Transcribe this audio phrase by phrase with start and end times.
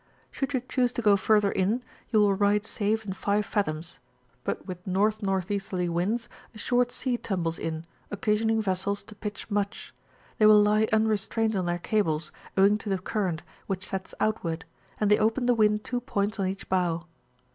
[0.31, 3.99] Should you choose to go further in, you wiU ride safe in 5 fathoms;
[4.43, 5.43] but with N.N.
[5.47, 9.93] Easterly winds, a short sea tmnbles in, occa sioning vessels to pitch much:
[10.39, 14.65] they will lie unrestrained on their cables, owing to the current, which sets outward;
[14.99, 17.05] and they open the wind two points on each bow.